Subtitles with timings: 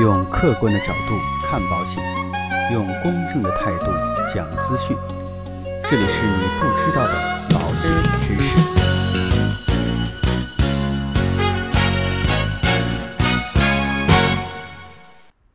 [0.00, 2.00] 用客观的角度看保险，
[2.72, 3.86] 用公正的态度
[4.32, 4.96] 讲资讯。
[5.90, 7.14] 这里是你不知道的
[7.50, 7.90] 保险
[8.22, 8.56] 知识。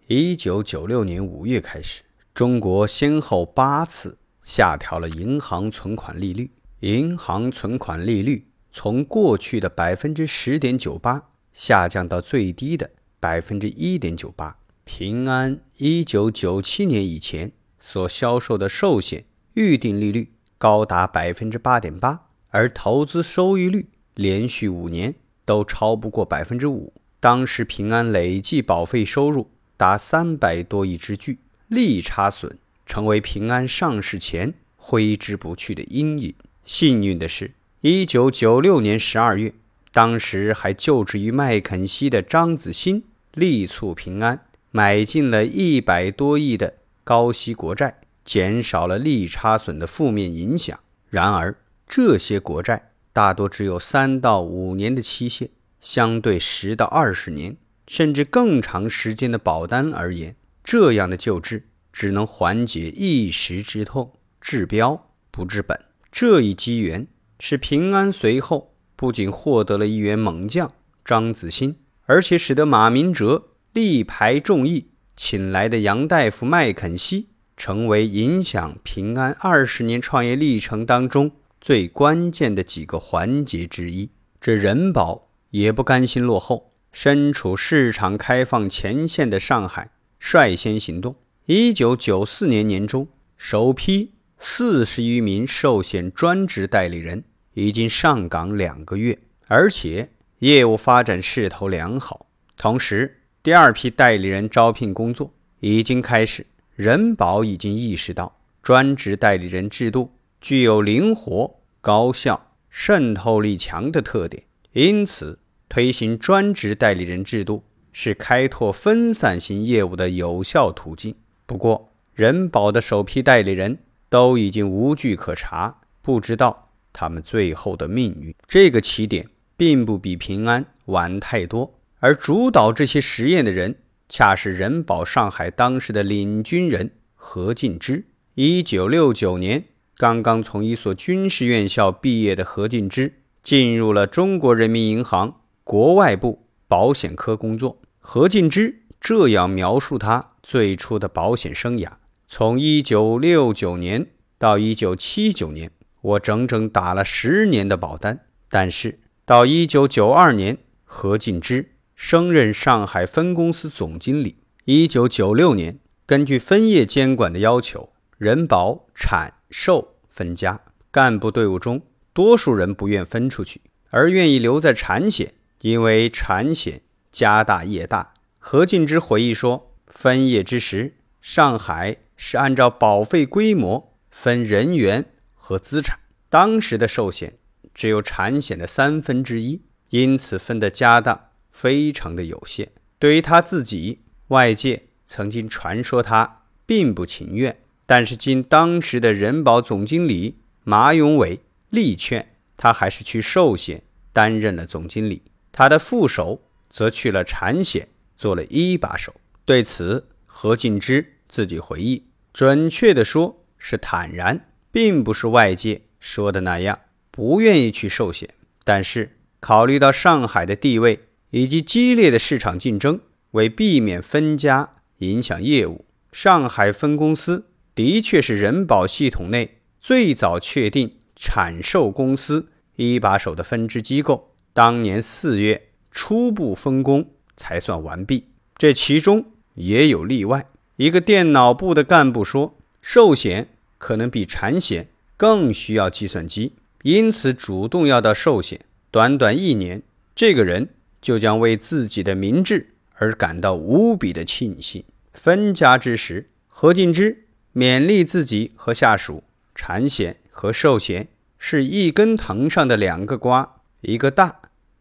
[0.07, 2.01] 一九九六年五月开始，
[2.33, 6.51] 中国先后八次下调了银行存款利率。
[6.81, 12.91] 银行存款利率从过去的百分之十点九八下降到最低的
[13.23, 14.57] 百分之一点九八。
[14.83, 19.23] 平安一九九七年以前所销售的寿险
[19.53, 26.91] 预定利率高达百分之八点八，而投资收益率连续五年都超不过百分之五。
[27.21, 36.35] 当时平安累计保费收入达三百多亿之巨，利差损成为平安上市前挥之不去的阴影。
[36.65, 39.53] 幸运的是，一九九六年十二月，
[39.93, 50.79] 当时还就职于麦肯锡的张子欣力促平安买进了一百多亿的高息国债，减少了利差损的负面影响。
[51.09, 51.55] 然而，
[51.87, 65.79] 这些国债大多只有三到五年的期限，相对十到二十年甚至更长时间的保单而言，这样的救治只能缓解一时之痛，治标不治本。
[66.11, 67.07] 这一机缘
[67.39, 70.71] 使平安随后不仅获得了一员猛将
[71.03, 71.75] 张子欣，
[72.05, 81.31] 而且使得马明哲力排众议请来的杨大夫麦肯锡成为影响平安二十年创业历程当中
[81.61, 84.09] 最关键的几个环节之一。
[84.41, 91.15] 这人保也不甘心落后，身处市场开放前线的上海率先行动。
[91.45, 94.11] 一九九四年年中，首批。
[94.45, 100.09] 四十余名寿险专职代理人已经上岗两个月，而且
[100.43, 102.25] 业务发展势头良好。
[102.57, 106.45] 同时，第二批代理人招聘工作已经开始。
[106.75, 117.63] 人保已经意识到，专职代理人制度具有灵活、高效、渗透力强的特点，因此推行专职代理人制度
[117.93, 121.15] 是开拓分散型业务的有效途径。
[121.45, 123.79] 不过，人保的首批代理人。
[124.09, 128.35] 都已经无据可查，不知道他们最后的命运。
[128.47, 133.75] 这个起点并不比平安晚太多，而主导这些实验的人，
[134.09, 138.05] 恰是人保上海当时的领军人何进之。
[138.35, 139.65] 一九六九年，
[139.97, 147.79] 刚刚从一所军事院校毕业的何进之，进入了中国人民银行国外部保险科工作。
[147.99, 151.91] 何进之这样描述他最初的保险生涯。
[152.27, 154.07] 从一九六九年
[154.39, 155.71] 到一九七九年，
[156.01, 158.21] 我整整打了十年的保单。
[158.49, 164.35] 但是到一九九二年，何进之升任上海分公司总经理。
[164.65, 171.81] 一九九六年，根据分业监管的要求，人保产寿分家，干部队伍中
[172.11, 178.13] 多数人不愿分出去，而愿意留在产险，因为产险家大业大。
[178.39, 187.33] 何进之回忆说：“分业之时，上海。”是按照保费规模分人员和资产，当时的寿险
[187.73, 192.71] 只有产险的三分之一，因此分的家当非常的有限。
[192.99, 201.39] 对于他自己，外界曾经传说他并不情愿，但是经当时的人保总经理马永伟
[201.69, 209.13] 力劝，他还是去寿险担任了总经理，他的副手则去了产险做了一把手。
[209.45, 211.09] 对此，何进之。
[211.29, 216.79] 自己回忆，准确的说是坦然，并不是外界说的那样
[217.15, 218.27] 不愿意去寿险。
[218.63, 222.99] 但是考虑到上海的地位以及激烈的市场竞争，
[223.31, 232.47] 为避免分家影响业务，上海分公司的确是人保系统内最早确定产寿公司
[232.77, 234.31] 一把手的分支机构。
[234.53, 240.47] 当年四月初步分工才算完毕，这其中也有例外。
[240.77, 248.61] 一个电脑部的干部说：“寿险可能比产险更需要计算机，因此主动要到寿险。
[248.91, 249.81] 短短一年，
[250.15, 250.69] 这个人
[251.01, 261.07] 就将为自己的明智而感到无比的庆幸。”分家之时，何进之勉励自己和下属：“产险和寿险
[261.37, 264.39] 是一根藤上的两个瓜，一个大，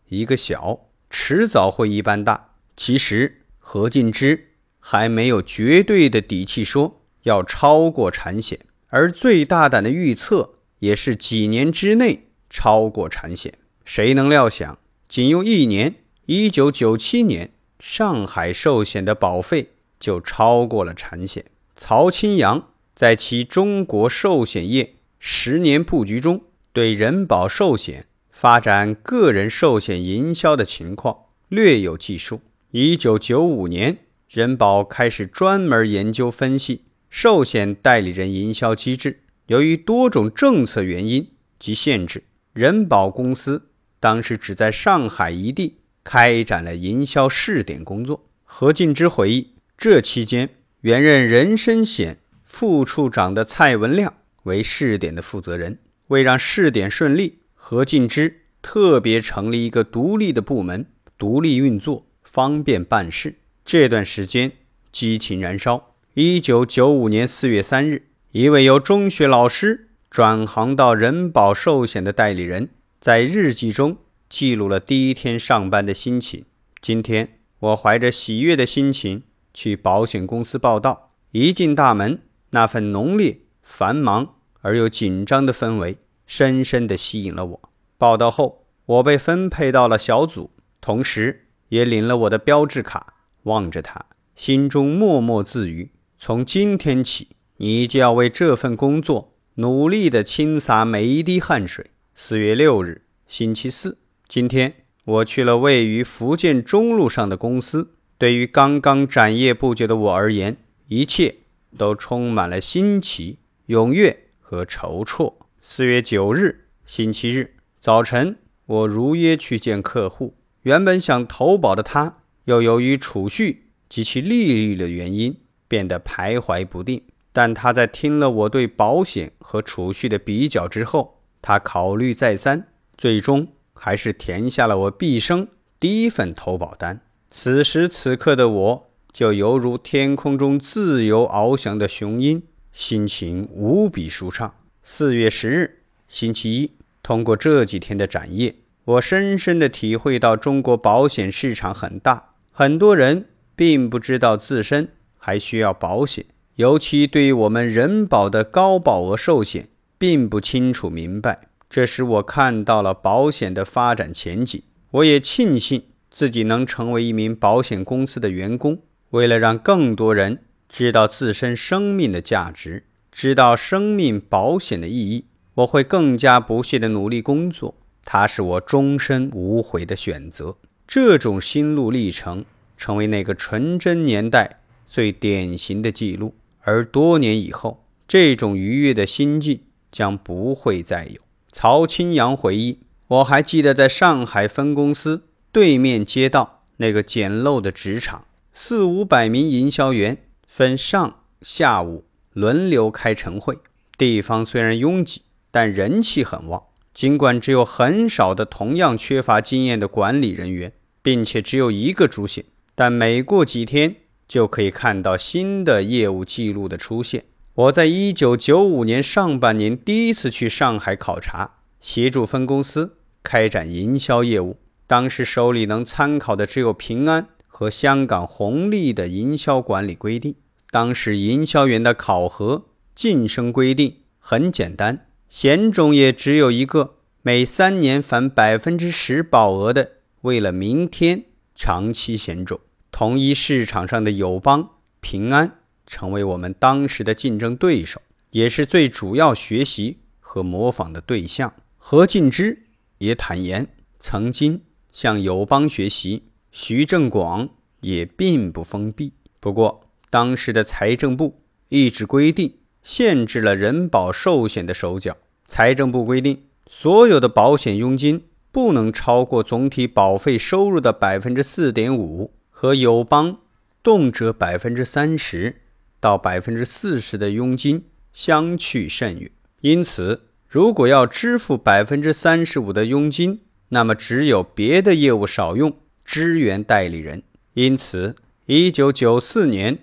[0.08, 4.48] 一个小，迟早会一般大。”其实，何进之。
[4.84, 8.58] 还没有绝对的底气说要超过产险，
[8.88, 13.54] 而最大胆的预测也是几年之内超过产险。
[13.84, 15.94] 谁能料想，仅用一年，
[16.26, 19.68] 一九九七年，上海寿险的保费
[20.00, 21.44] 就超过了产险。
[21.76, 26.42] 曹清扬在其《中国寿险业十年布局》中，
[26.72, 32.40] 对人保寿险发展个人寿险营销的情况略有记述。
[32.72, 33.98] 一九九五年，
[34.28, 39.20] 人保开始专门研究分析寿险代理人营销机制。
[39.52, 41.28] 由于多种政策原因
[41.58, 43.68] 及限制，人保公司
[44.00, 48.24] 当时只在上海一地开展了营销试点工作。
[48.44, 50.48] 何进之回忆，这期间。
[50.80, 54.14] 原任人身险副处长的蔡文亮
[54.44, 55.78] 为试点的负责人。
[56.06, 60.86] 为让试点顺利，何进之特别成立一个独立的部门，
[61.18, 63.36] 独立运作，方便办事。
[63.66, 64.52] 这段时间
[64.90, 65.94] 激情燃烧。
[66.14, 73.98] 一九九五年四月三日，一位由中学老师转行到人保寿险的代理人，在日记中
[74.30, 76.46] 记录了第一天上班的心情。
[76.80, 79.24] 今天，我怀着喜悦的心情。
[79.52, 87.60] 去保险公司报道，一进大门，那份浓烈、繁忙而又紧张的氛围深深地吸引了我。
[87.98, 90.50] 报道后，我被分配到了小组，
[90.80, 93.12] 同时也领了我的标志卡。
[93.42, 97.28] 望着他，心中默默自语：从今天起，
[97.62, 101.92] 你就要为这份工作努力地倾洒每一滴汗水。
[102.12, 104.74] 四月六日，星期四，今天
[105.04, 107.92] 我去了位于福建中路上的公司。
[108.18, 110.56] 对于刚刚展业不久的我而言，
[110.88, 111.36] 一切
[111.78, 113.38] 都充满了新奇、
[113.68, 115.38] 踊跃和筹措。
[115.60, 120.34] 四月九日，星期日早晨，我如约去见客户。
[120.62, 125.36] 原本想投保的他，又由于储蓄及其利率的原因，
[125.68, 127.02] 变得徘徊不定。
[127.32, 135.48] 但他在听了我对保险和储蓄的比较之后，他考虑再三，最终还是填下了我毕生
[135.80, 137.00] 第一份投保单。
[137.30, 144.54] 此时此刻的我，就犹如天空中自由翱翔的雄鹰，心情无比舒畅。
[144.84, 156.26] 四月十日，星期一，通过这几天的展业，我深深地体会到中国保险市场很大，很多人并不知道自身还需要保险，
[156.56, 159.68] 尤其对于我们人保的高保额寿险，
[159.98, 161.40] 并不清楚明白。
[161.70, 165.84] 这使我看到了保险的发展前景，我也庆幸。
[166.10, 168.82] 自己能成为一名保险公司的员工，
[169.12, 175.24] 为了让更多人知道自身生命的价值，知道生命保险的意义，
[175.54, 177.74] 我会更加不懈地努力工作。
[178.04, 180.58] 它是我终身无悔的选择。
[180.86, 182.44] 这种心路历程
[182.76, 189.60] 成为那个纯真年代最典型的记录，而多年以后，这种愉悦的心境
[189.90, 191.20] 将不会再有。
[191.50, 198.24] 曹清扬回忆：“我还记得在上海分公司。”对面街道那个简陋的职场，
[198.54, 200.16] 四五百名营销员
[200.46, 203.58] 分上下午轮流开晨会。
[203.98, 206.62] 地方虽然拥挤，但人气很旺。
[206.94, 210.72] 尽管只有很少的同样缺乏经验的管理人员，
[211.02, 213.96] 并且只有一个主线，但每过几天
[214.32, 217.24] 就可以看到新的业务记录的出现。
[217.52, 224.56] 我在一九九五年上半年第一次去上海考察，协助分公司开展营销业务。
[224.86, 230.34] 当时手里能参考的只有平安和香港红利的营销管理规定。
[230.70, 239.90] 当时营销员的考核晋升规定很简单，险种也只有一个：每三年返百分之十保额的
[240.22, 241.24] “为了明天”
[241.54, 242.58] 长期险种。
[242.92, 244.70] 同一市场上的友邦、
[245.00, 251.52] 平安成为我们当时的竞争对手，也是最主要学习和模仿的对象。
[251.78, 252.62] 何进之
[252.98, 253.66] 也坦言，
[253.98, 254.60] 曾经。
[254.92, 257.48] 向友邦学习，徐正广
[257.80, 259.14] 也并不封闭。
[259.40, 265.16] 不过，当时的财政部一纸规定限制了人保寿险的手脚。
[265.46, 273.40] 财政部规定，所有的保险佣金不能超过总体保费收入的百分之四点五，和友邦
[273.82, 275.62] 动辄百分之三十
[275.98, 279.32] 到百分之四十的佣金相去甚远。
[279.62, 283.40] 因此，如果要支付百分之三十五的佣金，
[283.70, 287.24] 那么，只有别的业务少用，支援代理人。
[287.54, 288.14] 因此，
[288.46, 289.78] 一九九四年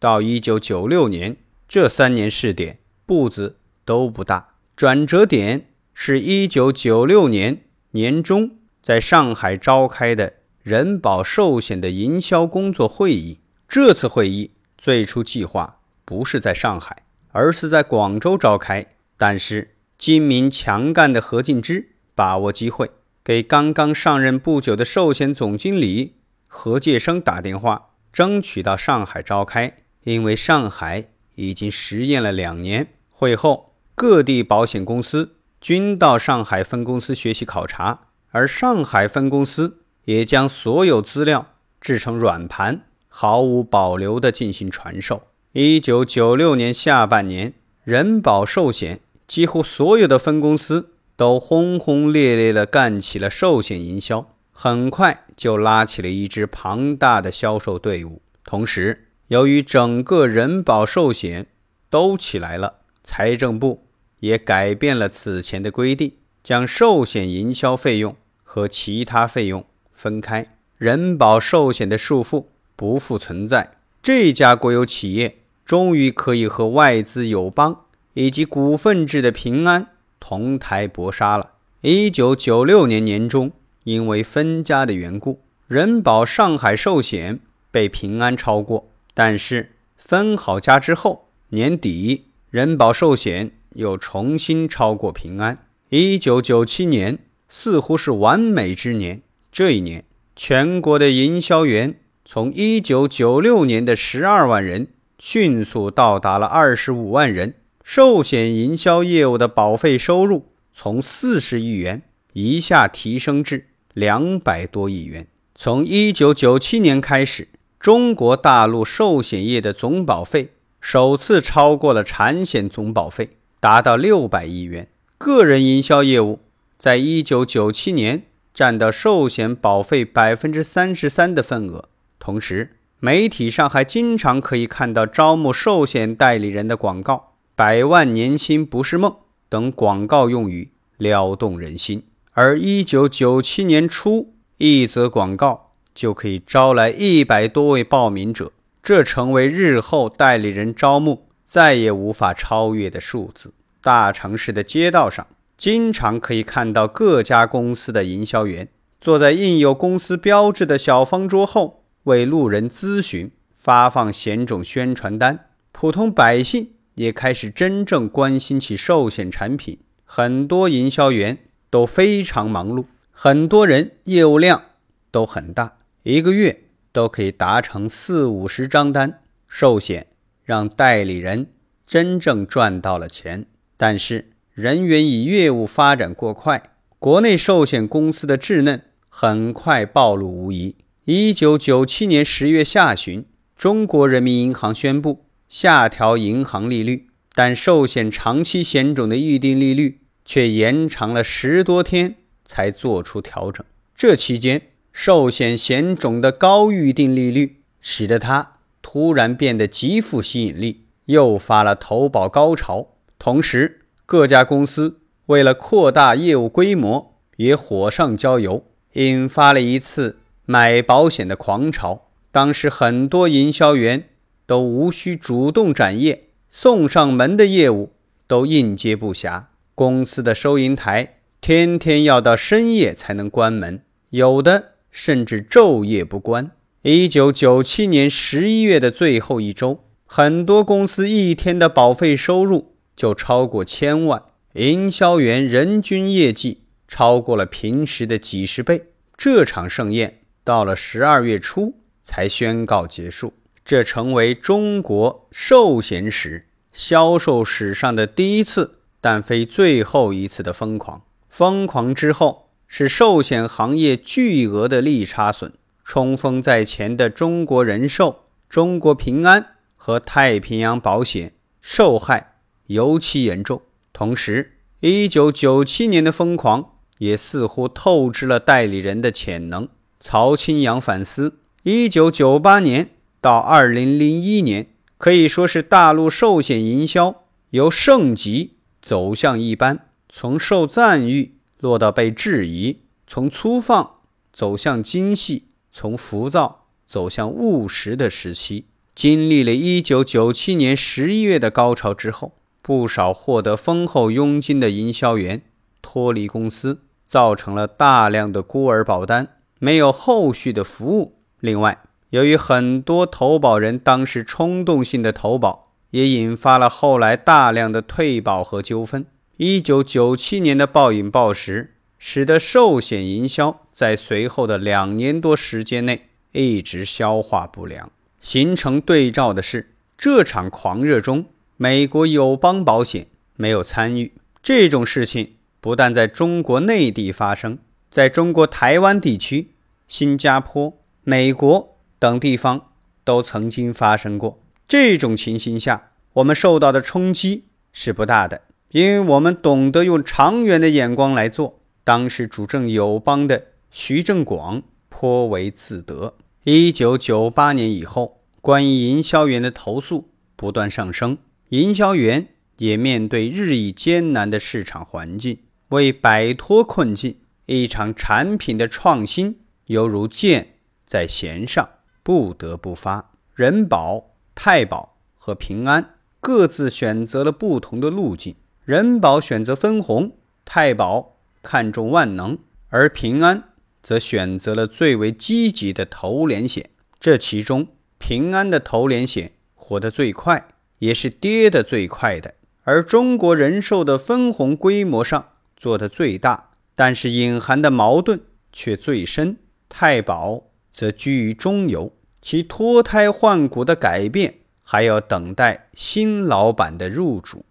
[0.00, 1.36] 到一九九六年
[1.68, 4.54] 这三年试点步子都不大。
[4.74, 10.32] 转折点是一九九六年年中在上海召开的
[10.68, 13.40] 人保寿险的营销工作会议。
[13.66, 18.86] 这次会议最初计划不是在上海，而是在广州召开。
[19.16, 22.90] 但是，精明强干的何进之把握机会。
[23.24, 32.88] 给刚刚上任不久的寿险总经理何介生打电话争取到上海召开，因为上海已经实验了两年。
[33.08, 39.78] 会后，各地保险公司均到上海分公司学习考察，而上海分公司
[40.08, 41.48] 也将所有资料
[41.82, 45.24] 制成软盘，毫无保留地进行传授。
[45.52, 47.52] 一九九六年下半年，
[47.84, 58.22] 人保寿险几乎所有的分公司都轰轰烈烈地干起了寿险营销，很快就拉起了一支庞大的销售队伍。
[58.44, 61.48] 同时，由于整个人保寿险
[61.90, 63.84] 都起来了，财政部
[64.20, 69.66] 也改变了此前的规定，将寿险营销费用和其他费用
[69.98, 72.44] 分开，人保寿险的束缚
[72.76, 73.72] 不复存在。
[74.00, 79.88] 这家国有企业终于可以和外资友邦以及股份制的平安
[80.20, 81.50] 同台搏杀了。
[81.80, 83.50] 一九九六年年中，
[83.82, 87.40] 因为分家的缘故，人保上海寿险
[87.72, 88.88] 被平安超过。
[89.14, 95.66] 但是分好家之后，年底人保寿险又重新超过平安。
[95.88, 100.04] 一九九七年似乎是完美之年，这一年
[100.36, 101.96] 全国的营销员。
[102.30, 104.88] 从一九九六年的十二万人
[105.18, 112.02] 迅速到达了二十五万人，寿险营销业务的保费收入从四十亿元
[112.34, 115.26] 一下提升至两百多亿元。
[115.54, 117.48] 从一九九七年开始，
[117.80, 120.50] 中国大陆寿险业的总保费
[120.82, 124.86] 首次超过了产险总保费，达到六百亿元。
[125.16, 126.40] 个人营销业务
[126.76, 128.24] 在一九九七年
[128.58, 131.84] 占到寿险保费百分之三十三的份额。
[132.18, 139.14] 同时，媒体上还经常可以看到招募寿险代理人的广告，“百万年薪不是梦”
[139.48, 142.02] 等广告用语撩动人心。
[142.32, 148.50] 而一九九七年初，一则广告就可以招来一百多位报名者，
[148.82, 153.54] 这成为日后代理人招募再也无法超越的数字。
[153.80, 161.84] 大城市的街道上，经常可以看到各家公司的营销员坐在印有公司标志的小方桌后。
[162.04, 169.80] 为路人咨询、发放险种宣传单，普通百姓也开始真正关心起寿险产品。
[170.06, 171.36] 很多营销员
[171.68, 174.62] 都非常忙碌，很多人业务量
[175.10, 176.62] 都很大，一个月
[176.92, 179.20] 都可以达成四五十张单。
[179.46, 180.06] 寿险
[180.44, 181.50] 让代理人
[181.84, 183.44] 真正赚到了钱，
[183.76, 190.74] 但是人员以业务发展过快，国内寿险公司的稚嫩很快暴露无遗。
[191.04, 193.24] 一九九七年十月下旬，
[193.54, 203.64] 中国人民银行宣布下调银行利率，但寿险长期险种的预定利率却延长了十多天才做出调整。
[203.94, 204.62] 这期间，
[204.92, 212.88] 寿险险种的高预定利率使得它突然变得极富吸引力，诱发了投保高潮。
[213.20, 220.16] 同时，各家公司为了扩大业务规模，也火上浇油，引发了一次。
[220.46, 224.08] 买保险的狂潮，当时很多营销员
[224.46, 227.90] 都无需主动展业，送上门的业务
[228.26, 229.44] 都应接不暇。
[229.74, 236.50] 公司的收银台天天要到深夜才能关门，有的甚至昼夜不关。
[236.80, 242.67] 一九九七年十一月的最后一周，很多公司一天的保费收入
[242.98, 248.88] 就超过千万，营销员人均业绩超过了平时的几十倍。
[249.16, 250.16] 这场盛宴。
[250.44, 253.34] 到了十二月初才宣告结束，
[253.66, 261.02] 这成为中国寿险史销售史上的第一次，但非最后一次的疯狂。
[261.28, 265.52] 疯狂之后是寿险行业巨额的利差损，
[265.84, 272.36] 冲锋在前的中国人寿、中国平安和太平洋保险受害
[272.68, 273.60] 尤其严重。
[273.92, 279.68] 同时，一九九七年的疯狂也似乎透支了代理人的潜能。
[280.00, 293.96] 曹清扬反思：一九九八年到二零零一年，可以说是大陆寿险营销由盛极走向一般，从受赞誉落到被质疑，从粗放
[294.32, 298.66] 走向精细，从浮躁走向务实的时期。
[298.94, 302.34] 经历了一九九七年十一月的高潮之后，
[302.68, 305.40] 不少获得丰厚佣金的营销员
[305.80, 309.36] 脱离公司，造成了大量的孤儿保单。
[309.58, 311.14] 没有后续的服务。
[311.40, 311.78] 另外，
[312.10, 319.06] 由于很多投保人当时冲动性的投保，也引发了后来大量的退保和纠纷。
[319.38, 327.90] 一九九七年的暴饮暴食，使得寿险营销在随后的两年多时间内一直消化不良。
[328.20, 331.24] 形成对照的是，这场狂热中，
[331.60, 334.12] 美国友邦保险没有参与。
[334.40, 337.58] 这种事情不但在中国内地发生，
[337.90, 339.50] 在中国台湾地区、
[339.88, 342.68] 新加坡、美国等地方
[343.02, 344.40] 都曾经发生过。
[344.68, 351.58] 这种情形下，我们受到的冲击是不大的，因为我们懂得用长远的眼光来做。
[351.82, 356.14] 当时主政友邦的徐正广颇为自得。
[356.44, 361.18] 一九九八年以后，关于营销员的投诉不断上升，
[361.50, 362.28] 营销员。
[362.58, 365.38] 也面对日益艰难的市场环境，
[365.68, 371.68] 为摆脱困境，一场产品的创新犹如箭在弦上，
[372.02, 373.12] 不得不发。
[373.32, 378.34] 人保、太保和平安各自选择了不同的路径。
[378.64, 382.38] 人保选择分红，太保看重万能，
[382.70, 383.50] 而平安
[383.80, 386.70] 则选择了最为积极的投连险。
[386.98, 392.34] 这其中，平安的投连险活得最快，也是跌得最快的。
[392.64, 398.20] 而中国人寿的分红规模上做得最大，但是隐含的矛盾
[398.52, 399.36] 却最深。
[399.68, 401.92] 太保则居于中游，
[402.22, 407.44] 其脱胎换骨的改变还要等待新老板的入主。